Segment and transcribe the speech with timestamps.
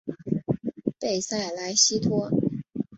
[0.99, 2.31] 贝塞莱西托。